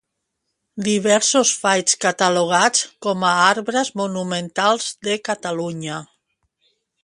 [0.85, 6.03] Diversos faigs catalogats com a arbres monumentals de Catalunya.